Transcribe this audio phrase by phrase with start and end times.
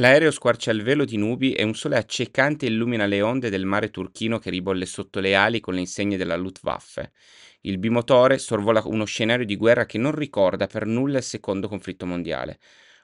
[0.00, 4.48] L'aereo squarcialvelo di nubi e un sole accecante illumina le onde del mare turchino che
[4.48, 7.12] ribolle sotto le ali con le insegne della Luftwaffe.
[7.60, 12.06] Il bimotore sorvola uno scenario di guerra che non ricorda per nulla il secondo conflitto
[12.06, 12.58] mondiale.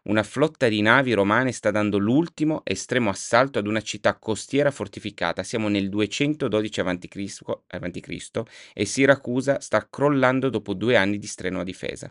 [0.04, 5.42] Una flotta di navi romane sta dando l'ultimo estremo assalto ad una città costiera fortificata.
[5.42, 8.42] Siamo nel 212 a.C.
[8.72, 12.10] e Siracusa sta crollando dopo due anni di strenua difesa.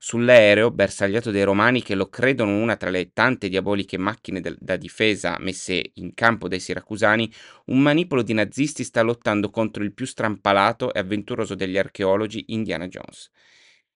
[0.00, 4.76] Sull'aereo, bersagliato dai romani che lo credono una tra le tante diaboliche macchine del- da
[4.76, 7.30] difesa messe in campo dai siracusani,
[7.66, 12.86] un manipolo di nazisti sta lottando contro il più strampalato e avventuroso degli archeologi, Indiana
[12.88, 13.30] Jones.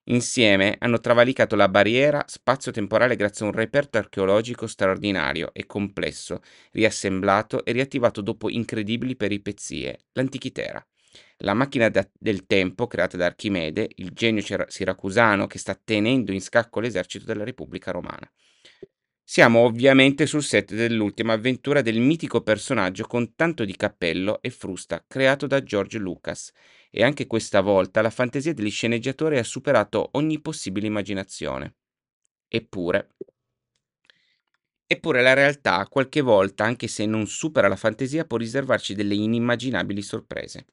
[0.06, 6.41] Insieme hanno travalicato la barriera spazio-temporale grazie a un reperto archeologico straordinario e complesso,
[6.73, 10.84] riassemblato e riattivato dopo incredibili peripezie, l'Antichitera.
[11.45, 16.33] La macchina da- del tempo creata da Archimede, il genio cira- siracusano che sta tenendo
[16.33, 18.30] in scacco l'esercito della Repubblica Romana.
[19.25, 25.05] Siamo ovviamente sul set dell'ultima avventura del mitico personaggio con tanto di cappello e frusta
[25.06, 26.52] creato da George Lucas
[26.91, 31.74] e anche questa volta la fantasia degli sceneggiatori ha superato ogni possibile immaginazione.
[32.48, 33.08] Eppure,
[34.86, 40.02] eppure la realtà qualche volta, anche se non supera la fantasia, può riservarci delle inimmaginabili
[40.02, 40.67] sorprese.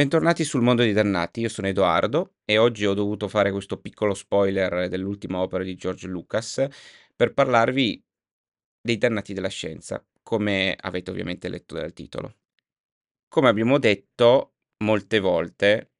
[0.00, 4.14] Bentornati sul mondo dei dannati, io sono Edoardo e oggi ho dovuto fare questo piccolo
[4.14, 6.66] spoiler dell'ultima opera di George Lucas
[7.14, 8.02] per parlarvi
[8.80, 12.36] dei dannati della scienza, come avete ovviamente letto dal titolo.
[13.28, 15.90] Come abbiamo detto molte volte,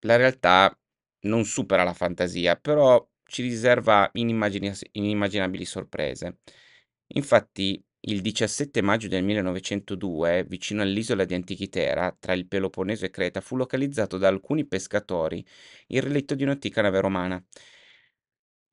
[0.00, 0.78] la realtà
[1.20, 6.40] non supera la fantasia, però ci riserva inimmagina- inimmaginabili sorprese.
[7.14, 13.40] Infatti, il 17 maggio del 1902, vicino all'isola di Antichitera, tra il Peloponneso e Creta,
[13.40, 15.44] fu localizzato da alcuni pescatori
[15.88, 17.42] il relitto di un'antica nave romana.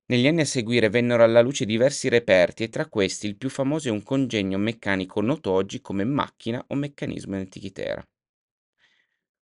[0.07, 3.87] Negli anni a seguire vennero alla luce diversi reperti e tra questi il più famoso
[3.87, 8.05] è un congegno meccanico noto oggi come macchina o meccanismo in Antichitera.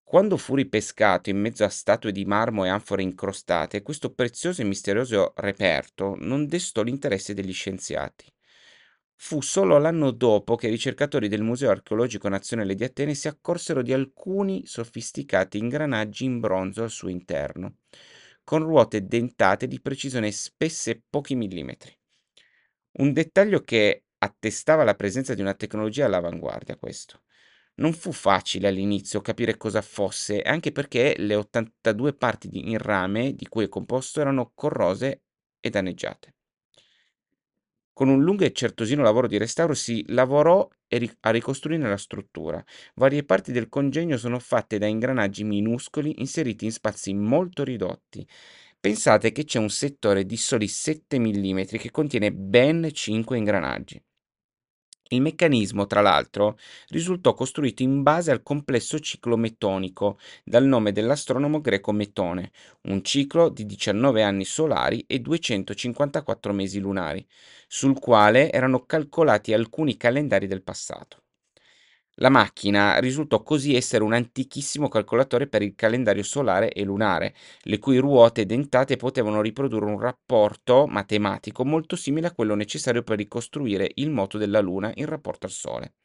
[0.03, 4.66] Quando fu ripescato in mezzo a statue di marmo e anfore incrostate, questo prezioso e
[4.66, 8.34] misterioso reperto non destò l'interesse degli scienziati.
[9.17, 13.81] Fu solo l'anno dopo che i ricercatori del Museo archeologico nazionale di Atene si accorsero
[13.81, 17.77] di alcuni sofisticati ingranaggi in bronzo al suo interno,
[18.43, 21.97] con ruote dentate di precisione spesse pochi millimetri.
[22.99, 27.23] Un dettaglio che attestava la presenza di una tecnologia all'avanguardia, questo.
[27.75, 33.47] Non fu facile all'inizio capire cosa fosse, anche perché le 82 parti in rame di
[33.47, 35.23] cui è composto erano corrose
[35.59, 36.34] e danneggiate.
[37.95, 40.67] Con un lungo e certosino lavoro di restauro si lavorò
[41.22, 42.61] a ricostruire la struttura.
[42.95, 48.28] Varie parti del congegno sono fatte da ingranaggi minuscoli inseriti in spazi molto ridotti.
[48.81, 54.03] Pensate che c'è un settore di soli 7 mm che contiene ben 5 ingranaggi.
[55.09, 61.59] Il meccanismo, tra l'altro, risultò costruito in base al complesso ciclo metonico, dal nome dell'astronomo
[61.59, 62.51] greco Metone,
[62.83, 67.25] un ciclo di 19 anni solari e 254 mesi lunari,
[67.67, 71.23] sul quale erano calcolati alcuni calendari del passato.
[72.19, 77.33] La macchina risultò così essere un antichissimo calcolatore per il calendario solare e lunare,
[77.63, 83.17] le cui ruote dentate potevano riprodurre un rapporto matematico molto simile a quello necessario per
[83.17, 85.95] ricostruire il moto della Luna in rapporto al Sole.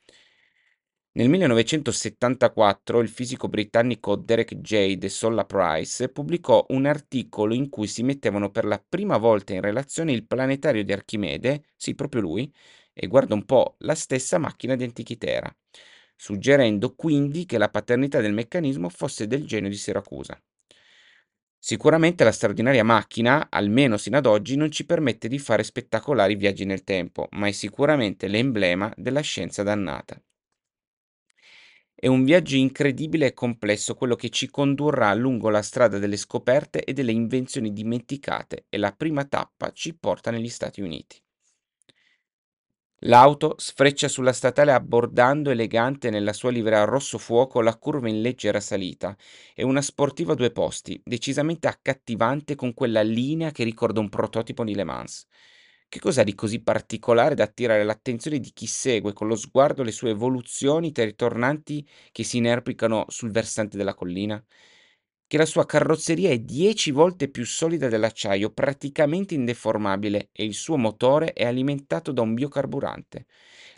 [1.13, 4.95] Nel 1974 il fisico britannico Derek J.
[4.97, 9.61] De Solla Price pubblicò un articolo in cui si mettevano per la prima volta in
[9.61, 12.53] relazione il planetario di Archimede, sì proprio lui,
[12.93, 15.53] e guarda un po' la stessa macchina di Antichitera
[16.21, 20.39] suggerendo quindi che la paternità del meccanismo fosse del genio di Siracusa.
[21.59, 26.67] Sicuramente la straordinaria macchina, almeno sino ad oggi, non ci permette di fare spettacolari viaggi
[26.67, 30.23] nel tempo, ma è sicuramente l'emblema della scienza dannata.
[31.95, 36.85] È un viaggio incredibile e complesso quello che ci condurrà lungo la strada delle scoperte
[36.85, 41.19] e delle invenzioni dimenticate e la prima tappa ci porta negli Stati Uniti.
[43.05, 48.59] L'auto sfreccia sulla statale abbordando elegante nella sua livrea rosso fuoco la curva in leggera
[48.61, 49.15] salita
[49.55, 54.75] e una sportiva due posti, decisamente accattivante con quella linea che ricorda un prototipo di
[54.75, 55.27] Le Mans.
[55.89, 59.93] Che cos'ha di così particolare da attirare l'attenzione di chi segue con lo sguardo le
[59.93, 64.43] sue evoluzioni tra i tornanti che si inerpicano sul versante della collina?
[65.31, 70.77] Che la sua carrozzeria è 10 volte più solida dell'acciaio, praticamente indeformabile, e il suo
[70.77, 73.27] motore è alimentato da un biocarburante.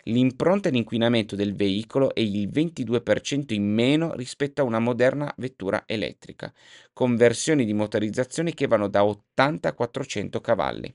[0.05, 5.83] L'impronta di inquinamento del veicolo è il 22% in meno rispetto a una moderna vettura
[5.85, 6.51] elettrica,
[6.91, 10.91] con versioni di motorizzazione che vanno da 80 a 400 cavalli.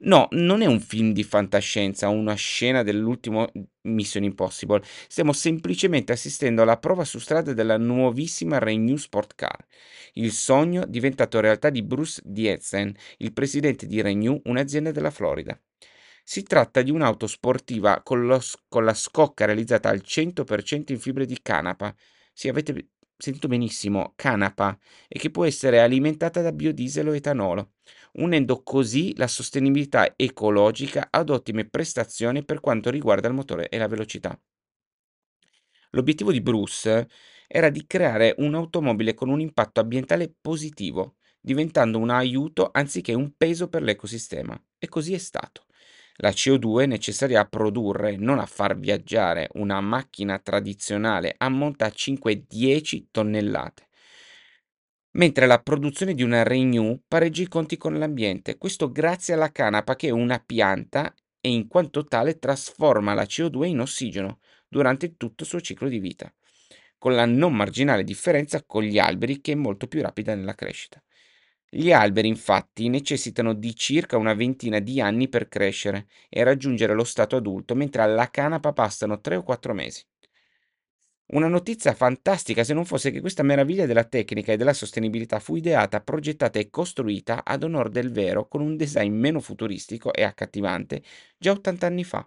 [0.00, 3.50] No, non è un film di fantascienza una scena dell'ultimo
[3.82, 4.80] Mission Impossible.
[5.08, 9.66] Stiamo semplicemente assistendo alla prova su strada della nuovissima Renew Sport Car.
[10.12, 15.60] Il sogno diventato realtà di Bruce Dietzen, il presidente di Renew, un'azienda della Florida.
[16.22, 21.24] Si tratta di un'auto sportiva con, lo, con la scocca realizzata al 100% in fibre
[21.26, 21.94] di canapa.
[22.32, 24.78] Sì, avete sentito benissimo, canapa,
[25.08, 27.72] e che può essere alimentata da biodiesel o etanolo,
[28.18, 33.88] unendo così la sostenibilità ecologica ad ottime prestazioni per quanto riguarda il motore e la
[33.88, 34.38] velocità.
[35.90, 37.08] L'obiettivo di Bruce
[37.46, 43.68] era di creare un'automobile con un impatto ambientale positivo, diventando un aiuto anziché un peso
[43.68, 44.60] per l'ecosistema.
[44.78, 45.64] E così è stato.
[46.16, 53.06] La CO2 necessaria a produrre, non a far viaggiare, una macchina tradizionale ammonta a 5-10
[53.10, 53.87] tonnellate,
[55.12, 58.58] mentre la produzione di una Renew pareggia i conti con l'ambiente.
[58.58, 63.64] Questo grazie alla canapa che è una pianta e in quanto tale trasforma la CO2
[63.64, 66.32] in ossigeno durante tutto il suo ciclo di vita,
[66.98, 71.02] con la non marginale differenza con gli alberi che è molto più rapida nella crescita.
[71.70, 77.04] Gli alberi infatti necessitano di circa una ventina di anni per crescere e raggiungere lo
[77.04, 80.02] stato adulto, mentre alla canapa bastano 3 o 4 mesi.
[81.30, 85.56] Una notizia fantastica se non fosse che questa meraviglia della tecnica e della sostenibilità fu
[85.56, 91.02] ideata, progettata e costruita ad onor del vero con un design meno futuristico e accattivante
[91.36, 92.26] già 80 anni fa.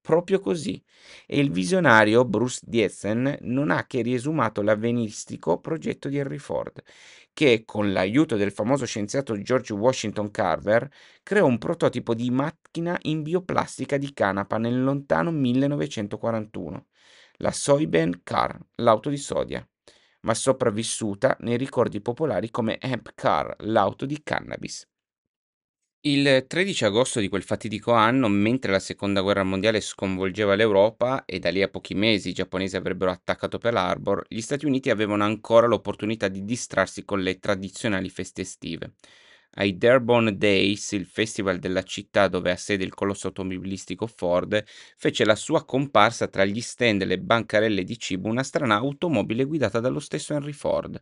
[0.00, 0.82] Proprio così.
[1.26, 6.82] E il visionario Bruce Dietzen non ha che riesumato l'avvenistico progetto di Henry Ford,
[7.32, 10.90] che, con l'aiuto del famoso scienziato George Washington Carver,
[11.22, 16.86] creò un prototipo di macchina in bioplastica di canapa nel lontano 1941,
[17.38, 19.66] la Soyben Car, l'auto di sodia,
[20.22, 24.86] ma sopravvissuta nei ricordi popolari come Hemp Car, l'auto di cannabis.
[26.06, 31.38] Il 13 agosto di quel fatidico anno, mentre la seconda guerra mondiale sconvolgeva l'Europa e
[31.38, 35.24] da lì a pochi mesi i giapponesi avrebbero attaccato Pearl Harbor, gli Stati Uniti avevano
[35.24, 38.94] ancora l'opportunità di distrarsi con le tradizionali feste estive.
[39.56, 44.64] Ai Dearborn Days, il festival della città dove ha sede il colosso automobilistico Ford,
[44.96, 49.44] fece la sua comparsa tra gli stand e le bancarelle di cibo una strana automobile
[49.44, 51.00] guidata dallo stesso Henry Ford.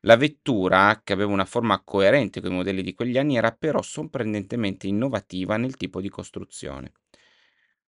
[0.00, 3.80] La vettura, che aveva una forma coerente con i modelli di quegli anni, era però
[3.80, 6.92] sorprendentemente innovativa nel tipo di costruzione.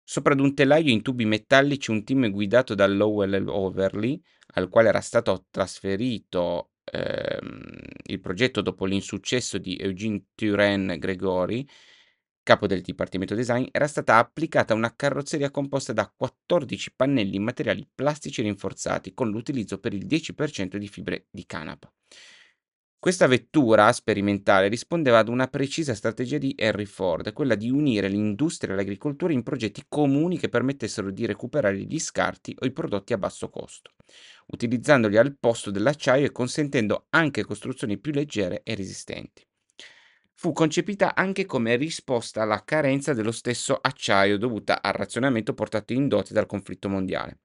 [0.04, 4.22] Sopra ad un telaio in tubi metallici un team guidato da Lowell Overly,
[4.54, 11.66] al quale era stato trasferito ehm, il progetto dopo l'insuccesso di Eugene Turenne Gregory,
[12.42, 17.88] capo del dipartimento design, era stata applicata una carrozzeria composta da 14 pannelli in materiali
[17.92, 21.92] plastici rinforzati con l'utilizzo per il 10% di fibre di canapa.
[22.98, 28.72] Questa vettura sperimentale rispondeva ad una precisa strategia di Henry Ford, quella di unire l'industria
[28.72, 33.18] e l'agricoltura in progetti comuni che permettessero di recuperare gli scarti o i prodotti a
[33.18, 33.92] basso costo,
[34.46, 39.44] utilizzandoli al posto dell'acciaio e consentendo anche costruzioni più leggere e resistenti.
[40.34, 46.08] Fu concepita anche come risposta alla carenza dello stesso acciaio dovuta al razionamento portato in
[46.08, 47.38] dote dal conflitto mondiale.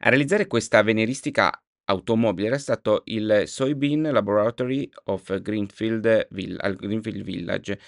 [0.00, 1.50] A realizzare questa avveniristica
[1.86, 7.80] automobile era stato il Soybean Laboratory of Greenfield, Vill- Greenfield Village,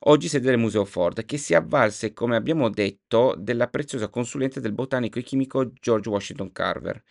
[0.00, 4.72] oggi sede del Museo Ford, che si avvalse, come abbiamo detto, della preziosa consulenza del
[4.72, 7.02] botanico e chimico George Washington Carver.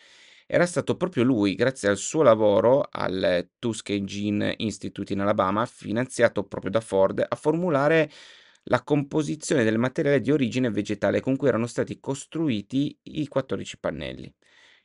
[0.47, 6.71] Era stato proprio lui, grazie al suo lavoro al Tuskegee Institute in Alabama, finanziato proprio
[6.71, 8.11] da Ford, a formulare
[8.63, 14.33] la composizione del materiale di origine vegetale con cui erano stati costruiti i 14 pannelli.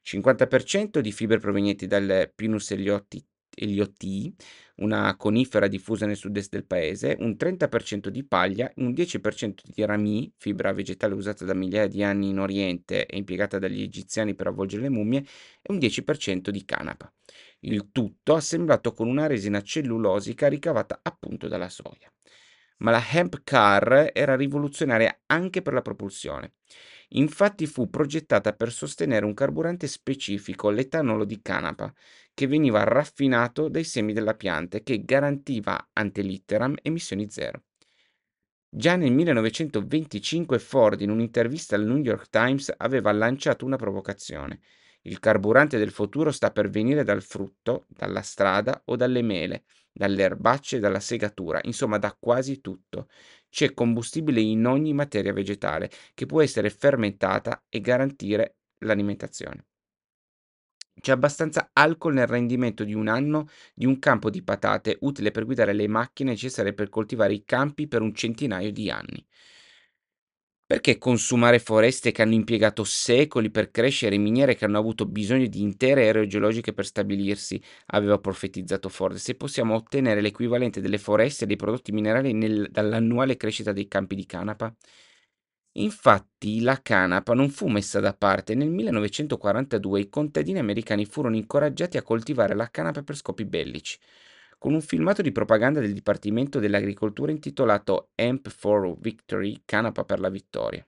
[0.02, 4.34] 50% di fibre provenienti dal Pinus eliotti eliotii,
[4.76, 10.32] una conifera diffusa nel sud-est del paese, un 30% di paglia, un 10% di rami,
[10.36, 14.82] fibra vegetale usata da migliaia di anni in Oriente e impiegata dagli egiziani per avvolgere
[14.82, 15.24] le mummie,
[15.62, 17.12] e un 10% di canapa.
[17.60, 22.10] Il tutto assemblato con una resina cellulosica ricavata appunto dalla soia.
[22.78, 26.54] Ma la hemp car era rivoluzionaria anche per la propulsione.
[27.14, 31.92] Infatti fu progettata per sostenere un carburante specifico, l'etanolo di canapa,
[32.34, 37.62] che veniva raffinato dai semi della pianta e che garantiva ante litteram emissioni zero.
[38.72, 44.60] Già nel 1925 Ford, in un'intervista al New York Times, aveva lanciato una provocazione.
[45.02, 50.22] Il carburante del futuro sta per venire dal frutto, dalla strada o dalle mele, dalle
[50.22, 53.08] erbacce, dalla segatura, insomma da quasi tutto.
[53.50, 59.66] C'è combustibile in ogni materia vegetale che può essere fermentata e garantire l'alimentazione.
[61.00, 65.44] C'è abbastanza alcol nel rendimento di un anno di un campo di patate utile per
[65.44, 69.26] guidare le macchine necessarie per coltivare i campi per un centinaio di anni.
[70.70, 75.46] Perché consumare foreste che hanno impiegato secoli per crescere e miniere che hanno avuto bisogno
[75.48, 81.42] di intere aree geologiche per stabilirsi, aveva profetizzato Ford, se possiamo ottenere l'equivalente delle foreste
[81.44, 84.72] e dei prodotti minerali nel- dall'annuale crescita dei campi di canapa?
[85.78, 88.54] Infatti la canapa non fu messa da parte.
[88.54, 93.98] Nel 1942 i contadini americani furono incoraggiati a coltivare la canapa per scopi bellici,
[94.60, 100.28] con un filmato di propaganda del Dipartimento dell'Agricoltura intitolato Hemp for Victory, canapa per la
[100.28, 100.86] vittoria.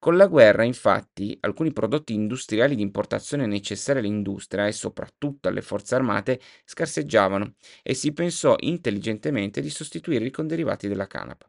[0.00, 5.94] Con la guerra, infatti, alcuni prodotti industriali di importazione necessari all'industria e soprattutto alle forze
[5.94, 11.48] armate scarseggiavano e si pensò intelligentemente di sostituirli con derivati della canapa.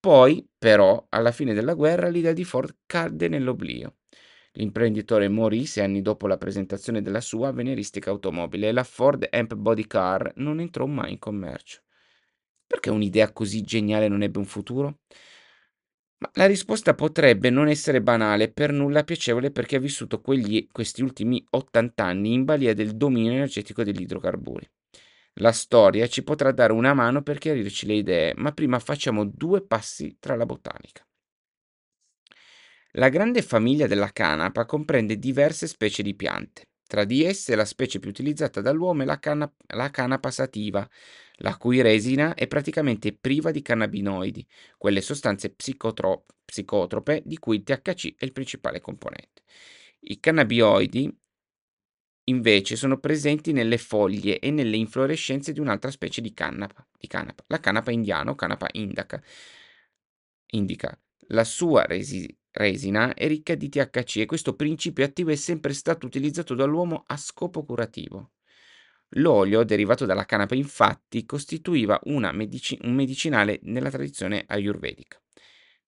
[0.00, 3.96] Poi, però, alla fine della guerra l'idea di Ford cadde nell'oblio.
[4.52, 9.54] L'imprenditore morì sei anni dopo la presentazione della sua avveniristica automobile e la Ford Amp
[9.54, 11.82] Body Car non entrò mai in commercio.
[12.66, 15.00] Perché un'idea così geniale non ebbe un futuro?
[16.18, 20.66] Ma la risposta potrebbe non essere banale, per nulla piacevole per chi ha vissuto quegli,
[20.70, 24.68] questi ultimi 80 anni in balia del dominio energetico degli idrocarburi.
[25.40, 29.62] La storia ci potrà dare una mano per chiarirci le idee, ma prima facciamo due
[29.62, 31.04] passi tra la botanica.
[32.94, 36.68] La grande famiglia della canapa comprende diverse specie di piante.
[36.86, 40.88] Tra di esse la specie più utilizzata dall'uomo è la, cana- la canapa sativa,
[41.36, 44.44] la cui resina è praticamente priva di cannabinoidi,
[44.76, 49.42] quelle sostanze psicotro- psicotrope di cui il THC è il principale componente.
[50.00, 51.16] I cannabinoidi
[52.24, 57.44] invece sono presenti nelle foglie e nelle inflorescenze di un'altra specie di canapa, di canapa,
[57.46, 59.22] la canapa indiana o canapa indica.
[61.28, 66.06] La sua resi- resina è ricca di THC e questo principio attivo è sempre stato
[66.06, 68.32] utilizzato dall'uomo a scopo curativo.
[69.14, 72.00] L'olio derivato dalla canapa infatti costituiva
[72.32, 75.20] medici- un medicinale nella tradizione ayurvedica.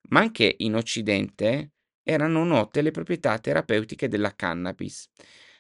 [0.09, 5.09] Ma anche in Occidente erano note le proprietà terapeutiche della cannabis.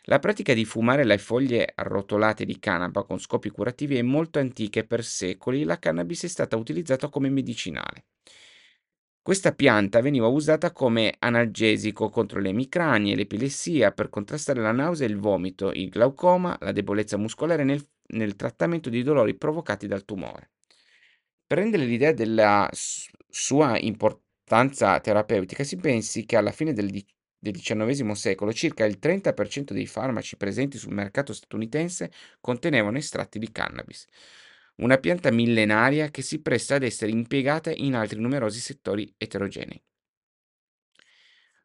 [0.06, 4.80] La pratica di fumare le foglie arrotolate di canapa con scopi curativi è molto antica
[4.80, 8.06] e per secoli la cannabis è stata utilizzata come medicinale.
[9.22, 15.10] Questa pianta veniva usata come analgesico contro le emicranie, l'epilessia, per contrastare la nausea e
[15.10, 20.50] il vomito, il glaucoma, la debolezza muscolare nel, nel trattamento di dolori provocati dal tumore.
[21.46, 26.90] Per rendere l'idea della sua importanza terapeutica, si pensi che alla fine del
[27.42, 33.50] del XIX secolo circa il 30% dei farmaci presenti sul mercato statunitense contenevano estratti di
[33.50, 34.06] cannabis,
[34.76, 39.82] una pianta millenaria che si presta ad essere impiegata in altri numerosi settori eterogenei.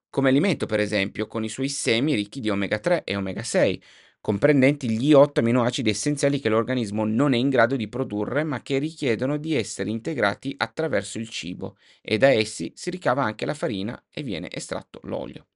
[0.09, 3.81] Come alimento, per esempio, con i suoi semi ricchi di omega 3 e omega 6,
[4.19, 8.77] comprendenti gli 8 aminoacidi essenziali che l'organismo non è in grado di produrre ma che
[8.79, 14.01] richiedono di essere integrati attraverso il cibo e da essi si ricava anche la farina
[14.11, 15.47] e viene estratto l'olio.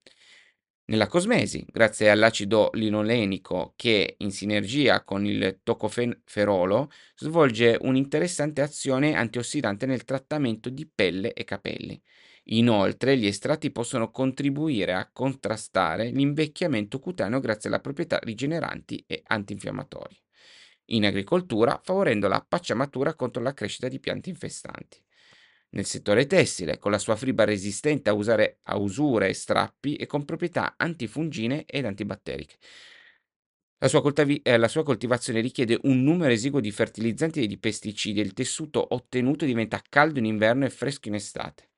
[0.92, 9.86] Nella cosmesi, grazie all'acido linolenico che in sinergia con il tocoferolo svolge un'interessante azione antiossidante
[9.86, 11.98] nel trattamento di pelle e capelli.
[12.48, 20.18] Inoltre, gli estratti possono contribuire a contrastare l'invecchiamento cutaneo grazie alle proprietà rigeneranti e antinfiammatorie.
[20.88, 25.02] In agricoltura, favorendo la pacciamatura contro la crescita di piante infestanti.
[25.74, 30.06] Nel settore tessile, con la sua fibra resistente a, usare, a usure e strappi e
[30.06, 32.58] con proprietà antifungine ed antibatteriche.
[33.80, 37.58] La sua, coltavi- eh, la sua, coltivazione richiede un numero esiguo di fertilizzanti e di
[37.58, 41.70] pesticidi e il tessuto ottenuto diventa caldo in inverno e fresco in estate.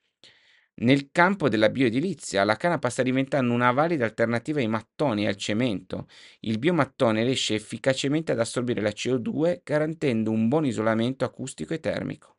[0.75, 5.35] Nel campo della bioedilizia, la canapa sta diventando una valida alternativa ai mattoni e al
[5.37, 6.07] cemento.
[6.41, 12.32] Il biomattone riesce efficacemente ad assorbire la CO2 garantendo un buon isolamento acustico e termico.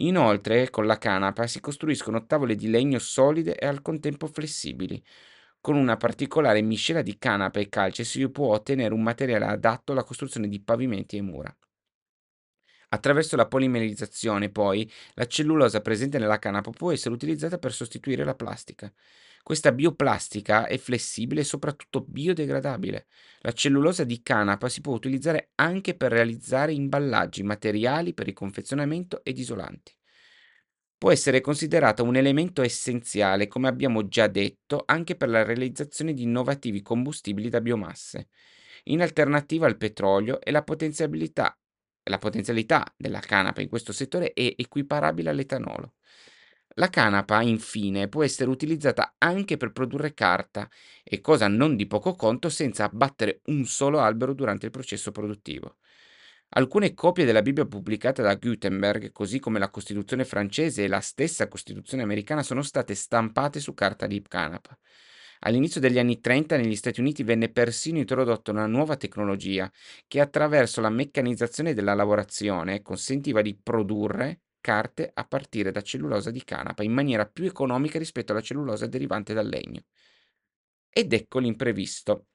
[0.00, 5.00] Inoltre, con la canapa si costruiscono tavole di legno solide e al contempo flessibili.
[5.60, 10.04] Con una particolare miscela di canapa e calce si può ottenere un materiale adatto alla
[10.04, 11.56] costruzione di pavimenti e mura.
[12.90, 18.34] Attraverso la polimerizzazione, poi, la cellulosa presente nella canapa può essere utilizzata per sostituire la
[18.34, 18.92] plastica.
[19.48, 23.06] Questa bioplastica è flessibile e soprattutto biodegradabile.
[23.38, 29.24] La cellulosa di canapa si può utilizzare anche per realizzare imballaggi, materiali per il confezionamento
[29.24, 29.96] ed isolanti.
[30.98, 36.24] Può essere considerata un elemento essenziale, come abbiamo già detto, anche per la realizzazione di
[36.24, 38.28] innovativi combustibili da biomasse,
[38.84, 41.58] in alternativa al petrolio e la potenzialità
[42.10, 45.94] la potenzialità della canapa in questo settore è equiparabile all'etanolo.
[46.78, 50.70] La canapa, infine, può essere utilizzata anche per produrre carta
[51.02, 55.76] e, cosa non di poco conto, senza abbattere un solo albero durante il processo produttivo.
[56.50, 61.48] Alcune copie della Bibbia pubblicate da Gutenberg, così come la Costituzione francese e la stessa
[61.48, 64.78] Costituzione americana, sono state stampate su carta di canapa.
[65.40, 69.70] All'inizio degli anni 30 negli Stati Uniti venne persino introdotta una nuova tecnologia
[70.06, 76.44] che attraverso la meccanizzazione della lavorazione consentiva di produrre carte a partire da cellulosa di
[76.44, 79.84] canapa in maniera più economica rispetto alla cellulosa derivante dal legno.
[80.90, 82.26] Ed ecco l'imprevisto.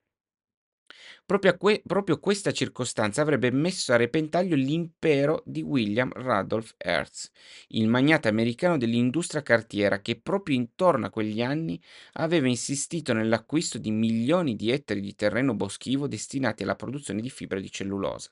[1.25, 7.31] Proprio, que- proprio questa circostanza avrebbe messo a repentaglio l'impero di William Randolph Hearst,
[7.69, 11.81] il magnate americano dell'industria cartiera che proprio intorno a quegli anni
[12.13, 17.61] aveva insistito nell'acquisto di milioni di ettari di terreno boschivo destinati alla produzione di fibre
[17.61, 18.31] di cellulosa.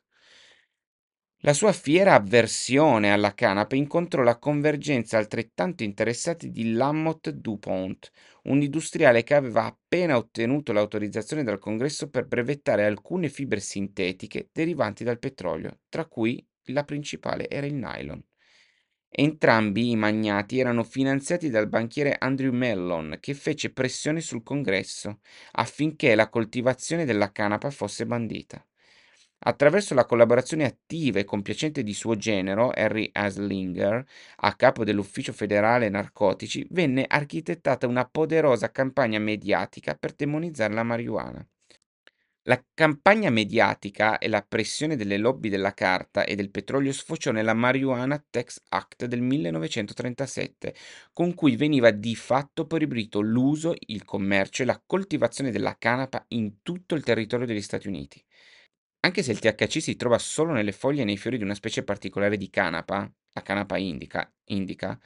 [1.44, 8.12] La sua fiera avversione alla canapa incontrò la convergenza altrettanto interessata di Lammot DuPont,
[8.44, 15.04] un industriale che aveva appena ottenuto l'autorizzazione dal Congresso per brevettare alcune fibre sintetiche derivanti
[15.04, 18.24] dal petrolio, tra cui la principale era il nylon.
[19.10, 25.20] Entrambi i magnati erano finanziati dal banchiere Andrew Mellon, che fece pressione sul Congresso
[25.54, 28.64] affinché la coltivazione della canapa fosse bandita.
[29.44, 34.04] Attraverso la collaborazione attiva e compiacente di suo genero, Harry Aslinger,
[34.38, 41.48] a capo dell'Ufficio federale narcotici, venne architettata una poderosa campagna mediatica per demonizzare la marijuana.
[42.44, 47.54] La campagna mediatica e la pressione delle lobby della carta e del petrolio sfociò nella
[47.54, 50.76] Marijuana Tax Act del 1937,
[51.14, 56.62] con cui veniva di fatto proibito l'uso, il commercio e la coltivazione della canapa in
[56.62, 58.24] tutto il territorio degli Stati Uniti.
[59.04, 61.84] Anche se il THC si trova solo nelle foglie e nei fiori di una specie
[61.84, 65.00] particolare di canapa, la canapa indica, indica,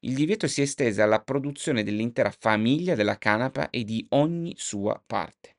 [0.00, 5.54] il divieto si estese alla produzione dell'intera famiglia della canapa e di ogni sua parte.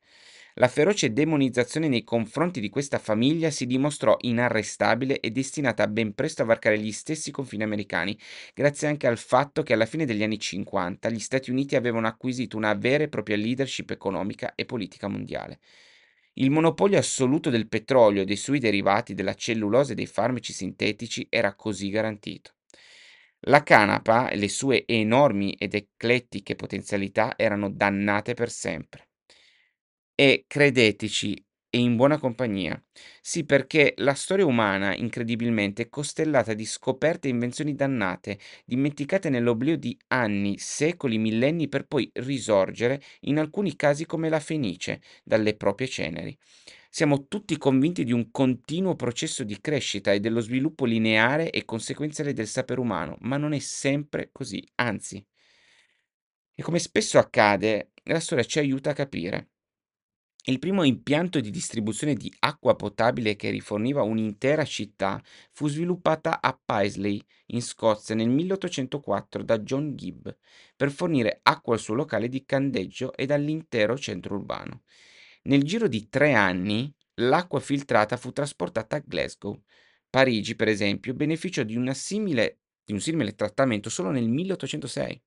[0.55, 6.41] La feroce demonizzazione nei confronti di questa famiglia si dimostrò inarrestabile e destinata ben presto
[6.41, 8.17] a varcare gli stessi confini americani,
[8.53, 12.57] grazie anche al fatto che alla fine degli anni 50 gli Stati Uniti avevano acquisito
[12.57, 15.59] una vera e propria leadership economica e politica mondiale.
[16.39, 21.25] Il monopolio assoluto del petrolio e dei suoi derivati, della cellulosa e dei farmaci sintetici
[21.31, 22.53] era così garantito.
[23.41, 29.09] La canapa e le sue enormi ed eclettiche potenzialità erano dannate per sempre.
[30.13, 32.81] E credeteci, e in buona compagnia.
[33.21, 39.77] Sì, perché la storia umana, incredibilmente, è costellata di scoperte e invenzioni dannate, dimenticate nell'oblio
[39.77, 45.87] di anni, secoli, millenni, per poi risorgere, in alcuni casi come la Fenice, dalle proprie
[45.87, 46.37] ceneri.
[46.89, 52.33] Siamo tutti convinti di un continuo processo di crescita e dello sviluppo lineare e conseguenziale
[52.33, 55.23] del sapere umano, ma non è sempre così, anzi.
[56.53, 59.49] E come spesso accade, la storia ci aiuta a capire.
[60.49, 66.57] Il primo impianto di distribuzione di acqua potabile che riforniva un'intera città fu sviluppata a
[66.57, 70.29] Paisley, in Scozia, nel 1804 da John Gibb,
[70.73, 74.83] per fornire acqua al suo locale di candeggio ed all'intero centro urbano.
[75.43, 79.61] Nel giro di tre anni, l'acqua filtrata fu trasportata a Glasgow.
[80.09, 85.21] Parigi, per esempio, beneficiò di, una simile, di un simile trattamento solo nel 1806.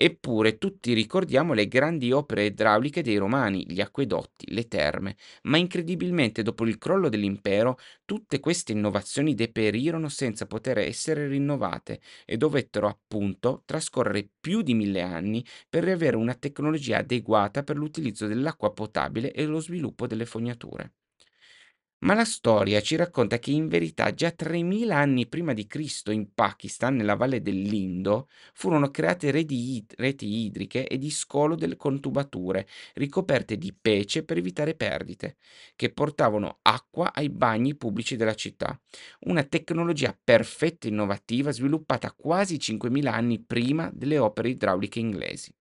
[0.00, 6.42] Eppure tutti ricordiamo le grandi opere idrauliche dei Romani, gli acquedotti, le terme, ma incredibilmente
[6.42, 13.62] dopo il crollo dell'impero tutte queste innovazioni deperirono senza poter essere rinnovate e dovettero appunto
[13.64, 19.44] trascorrere più di mille anni per riavere una tecnologia adeguata per l'utilizzo dell'acqua potabile e
[19.46, 20.92] lo sviluppo delle fognature.
[22.00, 26.32] Ma la storia ci racconta che in verità già 3000 anni prima di Cristo in
[26.32, 33.58] Pakistan, nella valle dell'Indo, furono create reti, reti idriche e di scolo delle contubature, ricoperte
[33.58, 35.38] di pece per evitare perdite,
[35.74, 38.80] che portavano acqua ai bagni pubblici della città.
[39.22, 45.52] Una tecnologia perfetta e innovativa sviluppata quasi 5000 anni prima delle opere idrauliche inglesi.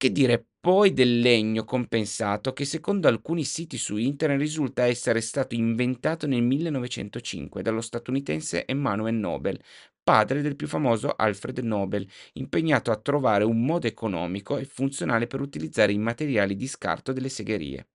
[0.00, 5.54] Che dire poi del legno compensato che secondo alcuni siti su internet risulta essere stato
[5.54, 9.60] inventato nel 1905 dallo statunitense Emmanuel Nobel,
[10.02, 15.42] padre del più famoso Alfred Nobel, impegnato a trovare un modo economico e funzionale per
[15.42, 17.88] utilizzare i materiali di scarto delle segherie.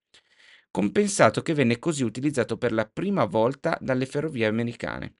[0.69, 5.15] Compensato che venne così utilizzato per la prima volta dalle ferrovie americane.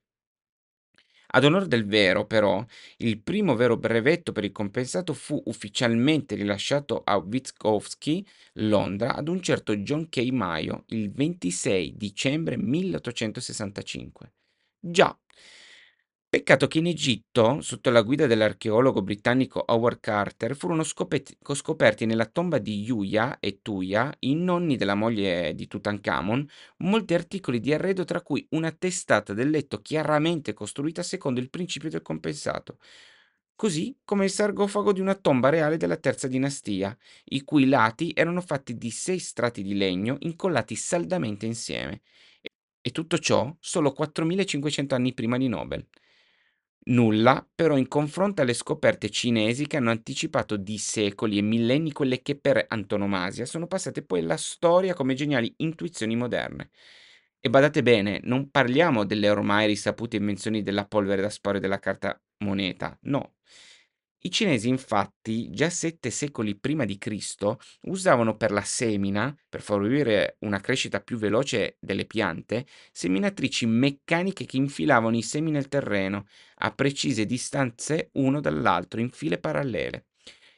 [1.36, 2.64] Ad onor del vero, però,
[2.98, 9.42] il primo vero brevetto per il compensato fu ufficialmente rilasciato a Witkowski, Londra, ad un
[9.42, 10.18] certo John K.
[10.30, 14.32] Mayo il 26 dicembre 1865.
[14.80, 15.16] Già,
[16.28, 22.04] Peccato che in Egitto, sotto la guida dell'archeologo britannico Howard Carter, furono scopet- co- scoperti
[22.04, 26.46] nella tomba di Yuya e Tuya, i nonni della moglie di Tutankhamon,
[26.78, 31.88] molti articoli di arredo, tra cui una testata del letto chiaramente costruita secondo il principio
[31.88, 32.78] del compensato,
[33.54, 38.40] così come il sarcofago di una tomba reale della terza dinastia, i cui lati erano
[38.42, 42.02] fatti di sei strati di legno incollati saldamente insieme.
[42.82, 45.86] E tutto ciò solo 4500 anni prima di Nobel.
[46.88, 52.22] Nulla, però, in confronto alle scoperte cinesi che hanno anticipato di secoli e millenni quelle
[52.22, 56.70] che per antonomasia sono passate poi alla storia come geniali intuizioni moderne.
[57.40, 61.80] E badate bene, non parliamo delle ormai risapute invenzioni della polvere da sparo e della
[61.80, 63.34] carta moneta, no.
[64.20, 70.36] I cinesi infatti, già sette secoli prima di Cristo, usavano per la semina, per favorire
[70.40, 76.26] una crescita più veloce delle piante, seminatrici meccaniche che infilavano i semi nel terreno
[76.56, 80.06] a precise distanze uno dall'altro in file parallele,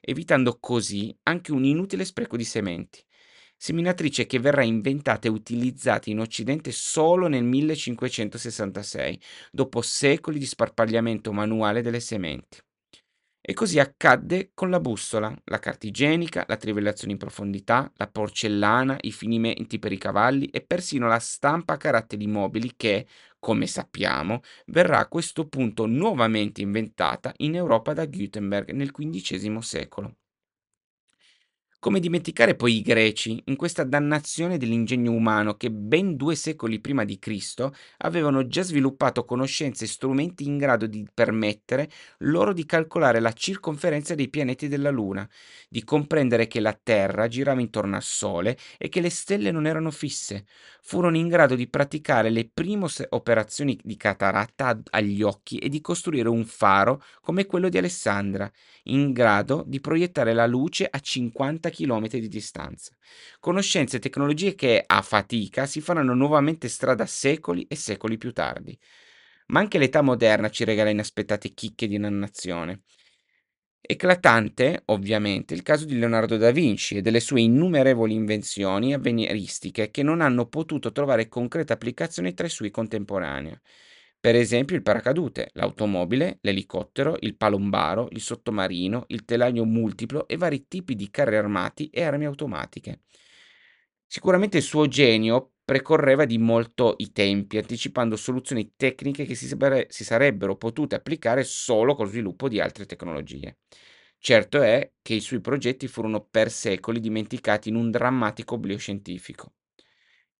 [0.00, 3.04] evitando così anche un inutile spreco di sementi.
[3.56, 11.32] Seminatrice che verrà inventata e utilizzata in Occidente solo nel 1566, dopo secoli di sparpagliamento
[11.32, 12.58] manuale delle sementi.
[13.50, 18.98] E così accadde con la bussola, la carta igienica, la trivellazione in profondità, la porcellana,
[19.00, 23.06] i finimenti per i cavalli e persino la stampa a caratteri mobili che,
[23.38, 30.16] come sappiamo, verrà a questo punto nuovamente inventata in Europa da Gutenberg nel XV secolo.
[31.80, 37.04] Come dimenticare poi i greci, in questa dannazione dell'ingegno umano che ben due secoli prima
[37.04, 41.88] di Cristo avevano già sviluppato conoscenze e strumenti in grado di permettere
[42.18, 45.28] loro di calcolare la circonferenza dei pianeti della Luna,
[45.68, 49.92] di comprendere che la Terra girava intorno al Sole e che le stelle non erano
[49.92, 50.46] fisse.
[50.82, 56.28] Furono in grado di praticare le prime operazioni di cataratta agli occhi e di costruire
[56.28, 58.50] un faro come quello di Alessandra,
[58.84, 62.96] in grado di proiettare la luce a 50 km di distanza.
[63.40, 68.78] Conoscenze e tecnologie che a fatica si faranno nuovamente strada secoli e secoli più tardi.
[69.48, 72.82] Ma anche l'età moderna ci regala inaspettate chicche di nazione.
[73.80, 80.02] Eclatante, ovviamente, il caso di Leonardo da Vinci e delle sue innumerevoli invenzioni avveniristiche che
[80.02, 83.58] non hanno potuto trovare concreta applicazione tra i suoi contemporanei.
[84.20, 90.66] Per esempio il paracadute, l'automobile, l'elicottero, il palombaro, il sottomarino, il telaio multiplo e vari
[90.68, 93.00] tipi di carri armati e armi automatiche.
[94.06, 99.46] Sicuramente il suo genio precorreva di molto i tempi, anticipando soluzioni tecniche che si,
[100.04, 103.58] sarebbero potute applicare solo col sviluppo di altre tecnologie.
[104.18, 109.52] Certo è che i suoi progetti furono per secoli dimenticati in un drammatico oblio scientifico.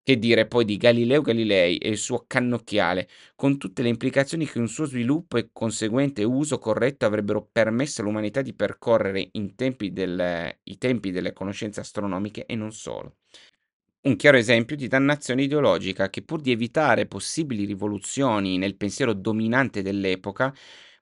[0.09, 4.59] Che dire poi di Galileo Galilei e il suo cannocchiale, con tutte le implicazioni che
[4.59, 10.79] un suo sviluppo e conseguente uso corretto avrebbero permesso all'umanità di percorrere tempi del, i
[10.79, 13.17] tempi delle conoscenze astronomiche e non solo.
[14.05, 19.83] Un chiaro esempio di dannazione ideologica che pur di evitare possibili rivoluzioni nel pensiero dominante
[19.83, 20.55] dell'epoca,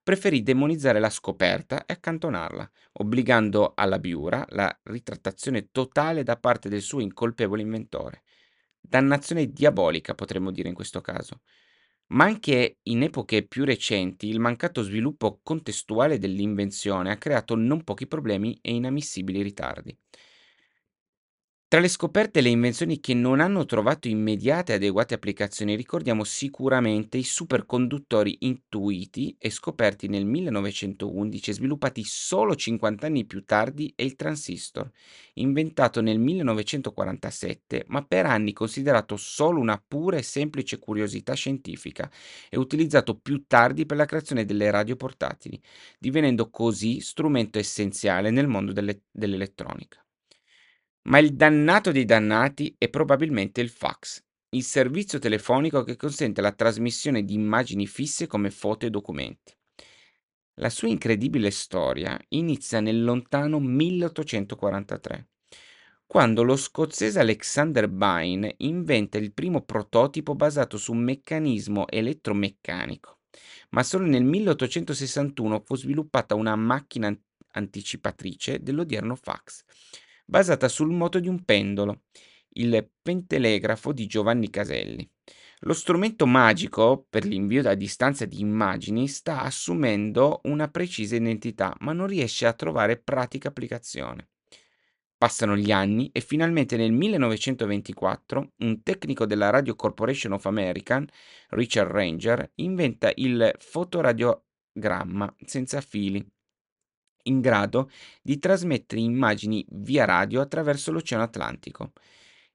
[0.02, 6.80] preferì demonizzare la scoperta e accantonarla, obbligando alla Biura la ritrattazione totale da parte del
[6.80, 8.22] suo incolpevole inventore.
[8.88, 11.42] Dannazione diabolica potremmo dire in questo caso.
[12.08, 18.06] Ma anche in epoche più recenti il mancato sviluppo contestuale dell'invenzione ha creato non pochi
[18.06, 19.96] problemi e inammissibili ritardi.
[21.68, 26.22] Tra le scoperte e le invenzioni che non hanno trovato immediate e adeguate applicazioni ricordiamo
[26.22, 33.92] sicuramente i superconduttori intuiti e scoperti nel 1911 e sviluppati solo 50 anni più tardi
[33.96, 34.88] e il transistor,
[35.34, 42.08] inventato nel 1947 ma per anni considerato solo una pura e semplice curiosità scientifica
[42.48, 45.60] e utilizzato più tardi per la creazione delle radio portatili,
[45.98, 50.05] divenendo così strumento essenziale nel mondo delle- dell'elettronica.
[51.06, 56.50] Ma il dannato dei dannati è probabilmente il fax, il servizio telefonico che consente la
[56.50, 59.56] trasmissione di immagini fisse come foto e documenti.
[60.54, 65.28] La sua incredibile storia inizia nel lontano 1843,
[66.06, 73.20] quando lo scozzese Alexander Bain inventa il primo prototipo basato su un meccanismo elettromeccanico,
[73.70, 77.16] ma solo nel 1861 fu sviluppata una macchina
[77.52, 79.62] anticipatrice dell'odierno fax
[80.26, 82.02] basata sul moto di un pendolo,
[82.54, 85.08] il pentelegrafo di Giovanni Caselli.
[85.60, 91.92] Lo strumento magico per l'invio a distanza di immagini sta assumendo una precisa identità, ma
[91.92, 94.28] non riesce a trovare pratica applicazione.
[95.16, 101.02] Passano gli anni e finalmente nel 1924 un tecnico della Radio Corporation of America,
[101.50, 106.22] Richard Ranger, inventa il fotoradiogramma senza fili,
[107.28, 107.90] in grado
[108.22, 111.92] di trasmettere immagini via radio attraverso l'Oceano Atlantico.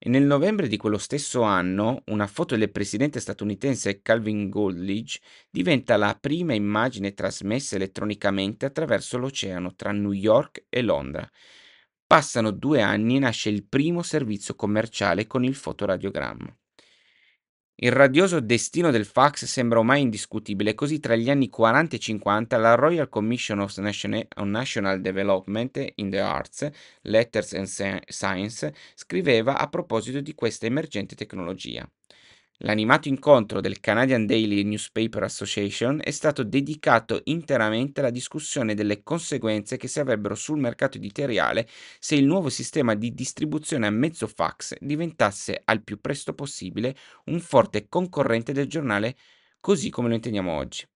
[0.03, 5.95] E nel novembre di quello stesso anno, una foto del presidente statunitense Calvin Coolidge diventa
[5.95, 11.29] la prima immagine trasmessa elettronicamente attraverso l'oceano tra New York e Londra.
[12.07, 16.57] Passano due anni e nasce il primo servizio commerciale con il fotoradiogramma.
[17.84, 22.58] Il radioso destino del fax sembra ormai indiscutibile, così tra gli anni 40 e 50
[22.58, 26.70] la Royal Commission of National Development in the Arts,
[27.02, 31.89] Letters and Science scriveva a proposito di questa emergente tecnologia.
[32.63, 39.78] L'animato incontro del Canadian Daily Newspaper Association è stato dedicato interamente alla discussione delle conseguenze
[39.78, 41.67] che si avrebbero sul mercato editoriale
[42.00, 46.95] se il nuovo sistema di distribuzione a mezzo fax diventasse al più presto possibile
[47.26, 49.15] un forte concorrente del giornale
[49.60, 50.88] così come lo intendiamo oggi.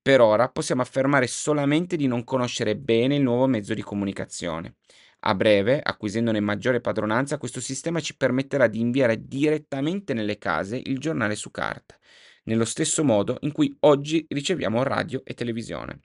[0.00, 4.76] Per ora possiamo affermare solamente di non conoscere bene il nuovo mezzo di comunicazione.
[5.20, 10.98] A breve, acquisendone maggiore padronanza, questo sistema ci permetterà di inviare direttamente nelle case il
[10.98, 11.96] giornale su carta,
[12.44, 16.00] nello stesso modo in cui oggi riceviamo radio e televisione.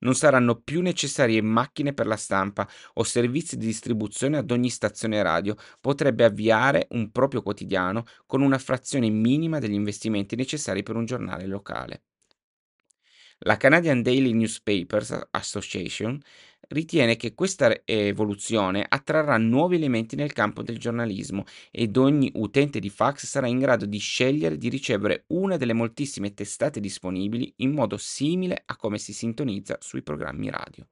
[0.00, 5.22] Non saranno più necessarie macchine per la stampa o servizi di distribuzione ad ogni stazione
[5.22, 11.04] radio potrebbe avviare un proprio quotidiano con una frazione minima degli investimenti necessari per un
[11.04, 12.02] giornale locale.
[13.44, 16.20] La Canadian Daily Newspapers Association
[16.72, 22.90] ritiene che questa evoluzione attrarrà nuovi elementi nel campo del giornalismo ed ogni utente di
[22.90, 27.96] fax sarà in grado di scegliere di ricevere una delle moltissime testate disponibili in modo
[27.96, 30.86] simile a come si sintonizza sui programmi radio.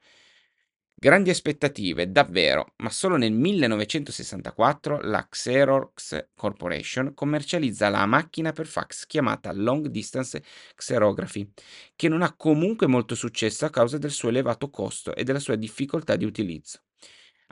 [1.03, 9.07] Grandi aspettative, davvero, ma solo nel 1964 la Xerox Corporation commercializza la macchina per fax
[9.07, 10.43] chiamata Long Distance
[10.75, 11.51] Xerography,
[11.97, 15.55] che non ha comunque molto successo a causa del suo elevato costo e della sua
[15.55, 16.81] difficoltà di utilizzo.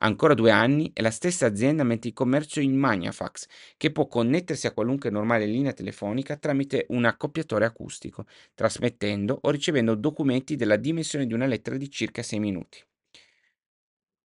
[0.01, 3.47] Ancora due anni e la stessa azienda mette in commercio il Magnafax,
[3.79, 9.95] che può connettersi a qualunque normale linea telefonica tramite un accoppiatore acustico, trasmettendo o ricevendo
[9.95, 12.85] documenti della dimensione di una lettera di circa 6 minuti.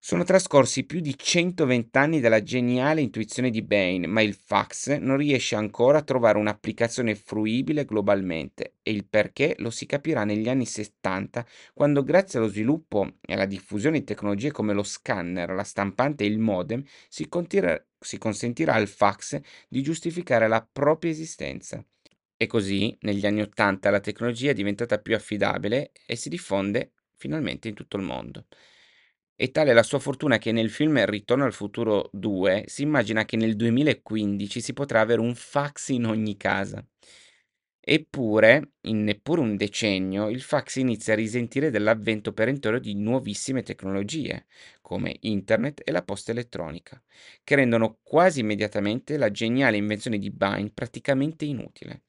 [0.06, 5.16] Sono trascorsi più di 120 anni dalla geniale intuizione di Bain, ma il fax non
[5.16, 10.66] riesce ancora a trovare un'applicazione fruibile globalmente e il perché lo si capirà negli anni
[10.66, 16.24] 70, quando grazie allo sviluppo e alla diffusione di tecnologie come lo scanner, la stampante
[16.24, 17.26] e il modem si,
[17.98, 19.40] si consentirà al fax
[19.70, 21.82] di giustificare la propria esistenza.
[22.36, 27.68] E così, negli anni 80, la tecnologia è diventata più affidabile e si diffonde finalmente
[27.68, 28.44] in tutto il mondo.
[29.36, 33.24] E tale è la sua fortuna che nel film Ritorno al futuro 2 si immagina
[33.24, 36.84] che nel 2015 si potrà avere un fax in ogni casa.
[37.86, 44.46] Eppure, in neppure un decennio, il fax inizia a risentire dell'avvento perentorio di nuovissime tecnologie,
[44.80, 47.02] come internet e la posta elettronica,
[47.42, 52.02] che rendono quasi immediatamente la geniale invenzione di Bain praticamente inutile.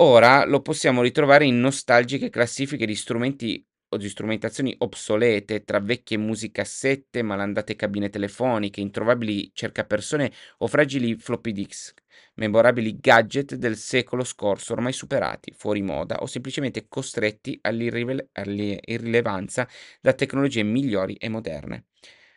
[0.00, 3.64] Ora lo possiamo ritrovare in nostalgiche classifiche di strumenti
[3.96, 12.02] di strumentazioni obsolete tra vecchie musicassette, malandate cabine telefoniche, introvabili cercapersone o fragili floppy disk,
[12.34, 19.66] memorabili gadget del secolo scorso ormai superati, fuori moda o semplicemente costretti all'irrilevanza
[20.00, 21.86] da tecnologie migliori e moderne.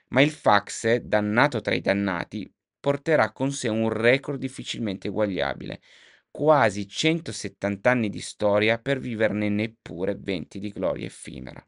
[0.10, 5.80] Ma il fax, dannato tra i dannati, porterà con sé un record difficilmente eguagliabile
[6.32, 11.63] quasi 170 anni di storia per viverne neppure 20 di gloria effimera.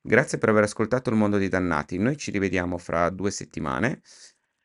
[0.00, 1.98] Grazie per aver ascoltato Il mondo dei dannati.
[1.98, 4.02] Noi ci rivediamo fra due settimane.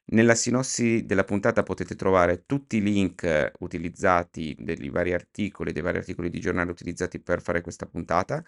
[0.06, 5.98] Nella sinossi della puntata potete trovare tutti i link utilizzati dei vari articoli, dei vari
[5.98, 8.44] articoli di giornale utilizzati per fare questa puntata.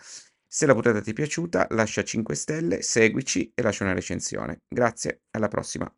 [0.48, 4.62] Se la puntata ti è piaciuta, lascia 5 stelle, seguici e lascia una recensione.
[4.68, 5.94] Grazie, alla prossima.